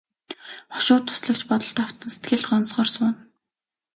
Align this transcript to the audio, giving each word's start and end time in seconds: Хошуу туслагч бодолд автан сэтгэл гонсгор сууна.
Хошуу 0.73 0.99
туслагч 1.05 1.41
бодолд 1.49 1.77
автан 1.85 2.09
сэтгэл 2.13 2.43
гонсгор 2.49 2.87
сууна. 2.91 3.11